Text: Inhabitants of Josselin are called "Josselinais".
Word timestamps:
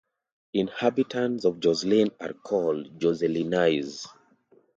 Inhabitants 0.55 1.45
of 1.45 1.57
Josselin 1.59 2.09
are 2.19 2.33
called 2.33 2.97
"Josselinais". 2.99 4.07